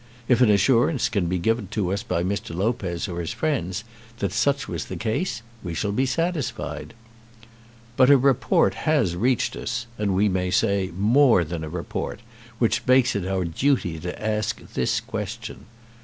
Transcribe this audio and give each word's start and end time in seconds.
If 0.27 0.41
an 0.41 0.49
assurance 0.49 1.09
can 1.09 1.27
be 1.27 1.37
given 1.37 1.67
to 1.67 1.93
us 1.93 2.01
by 2.01 2.23
Mr. 2.23 2.55
Lopez 2.55 3.07
or 3.07 3.19
his 3.19 3.33
friends 3.33 3.83
that 4.17 4.33
such 4.33 4.67
was 4.67 4.85
the 4.85 4.95
case 4.95 5.43
we 5.63 5.75
shall 5.75 5.91
be 5.91 6.07
satisfied. 6.07 6.95
"But 7.97 8.09
a 8.09 8.17
report 8.17 8.73
has 8.89 9.15
reached 9.15 9.55
us, 9.55 9.85
and 9.99 10.15
we 10.15 10.27
may 10.27 10.49
say 10.49 10.89
more 10.97 11.43
than 11.43 11.63
a 11.63 11.69
report, 11.69 12.21
which 12.57 12.81
makes 12.87 13.15
it 13.15 13.27
our 13.27 13.45
duty 13.45 13.99
to 13.99 14.19
ask 14.19 14.73
this 14.73 14.99
question. 15.01 15.65